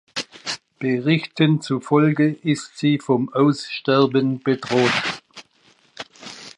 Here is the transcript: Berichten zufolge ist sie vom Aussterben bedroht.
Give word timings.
Berichten 0.79 1.61
zufolge 1.61 2.31
ist 2.33 2.75
sie 2.79 2.97
vom 2.97 3.31
Aussterben 3.31 4.39
bedroht. 4.41 5.21